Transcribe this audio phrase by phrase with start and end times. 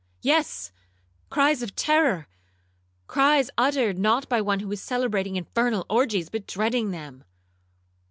[0.23, 0.71] '—'Yes,
[1.29, 7.23] cries of terror—cries uttered not by one who is celebrating infernal orgies, but dreading them.'